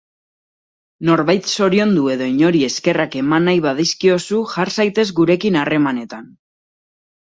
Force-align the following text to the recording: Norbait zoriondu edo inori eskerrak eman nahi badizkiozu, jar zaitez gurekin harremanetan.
Norbait 1.09 1.51
zoriondu 1.57 2.07
edo 2.15 2.31
inori 2.33 2.63
eskerrak 2.69 3.21
eman 3.23 3.47
nahi 3.51 3.63
badizkiozu, 3.69 4.43
jar 4.57 4.77
zaitez 4.81 5.11
gurekin 5.23 5.65
harremanetan. 5.65 6.31